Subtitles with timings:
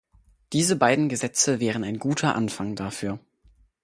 [0.53, 3.19] Diese beiden Gesetze wären ein guter Anfang dafür.